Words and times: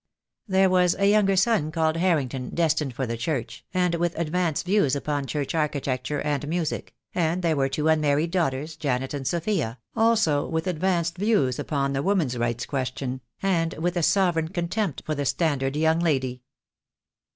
There 0.47 0.67
was 0.67 0.95
a 0.97 1.05
younger 1.07 1.35
son 1.35 1.71
called 1.71 1.97
Harrington, 1.97 2.49
destined 2.55 2.95
for 2.95 3.05
the 3.05 3.17
Church, 3.17 3.63
and 3.71 3.93
with 3.93 4.17
advanced 4.17 4.65
views 4.65 4.95
upon 4.95 5.27
church 5.27 5.53
architecture 5.53 6.19
and 6.23 6.47
music, 6.47 6.95
and 7.13 7.43
there 7.43 7.55
were 7.55 7.69
two 7.69 7.87
unmarried 7.87 8.31
daughters, 8.31 8.75
Janet 8.75 9.13
and 9.13 9.27
Sophia, 9.27 9.77
also 9.95 10.47
with 10.47 10.65
advanced 10.65 11.19
views 11.19 11.59
upon 11.59 11.93
the 11.93 12.01
woman's 12.01 12.35
rights 12.35 12.65
question, 12.65 13.21
and 13.43 13.75
with 13.75 13.95
a 13.95 14.01
sovereign 14.01 14.47
contempt 14.47 15.03
for 15.05 15.13
the 15.13 15.23
standard 15.23 15.75
young 15.75 15.99
lady. 15.99 16.41